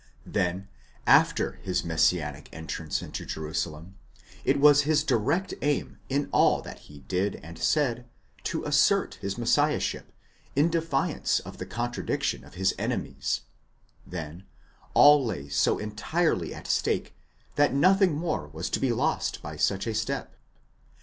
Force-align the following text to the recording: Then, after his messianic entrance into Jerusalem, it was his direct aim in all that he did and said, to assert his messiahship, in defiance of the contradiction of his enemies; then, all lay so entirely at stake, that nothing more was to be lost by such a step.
Then, 0.25 0.67
after 1.05 1.59
his 1.61 1.83
messianic 1.85 2.49
entrance 2.51 3.03
into 3.03 3.23
Jerusalem, 3.23 3.99
it 4.43 4.59
was 4.59 4.81
his 4.81 5.03
direct 5.03 5.53
aim 5.61 5.99
in 6.09 6.27
all 6.31 6.63
that 6.63 6.79
he 6.89 7.01
did 7.01 7.35
and 7.43 7.59
said, 7.59 8.09
to 8.45 8.63
assert 8.63 9.19
his 9.21 9.37
messiahship, 9.37 10.11
in 10.55 10.71
defiance 10.71 11.39
of 11.41 11.59
the 11.59 11.67
contradiction 11.67 12.43
of 12.43 12.55
his 12.55 12.73
enemies; 12.79 13.41
then, 14.03 14.45
all 14.95 15.23
lay 15.23 15.47
so 15.49 15.77
entirely 15.77 16.51
at 16.51 16.65
stake, 16.65 17.13
that 17.53 17.71
nothing 17.71 18.15
more 18.15 18.47
was 18.47 18.71
to 18.71 18.79
be 18.79 18.91
lost 18.91 19.43
by 19.43 19.55
such 19.55 19.85
a 19.85 19.93
step. 19.93 20.35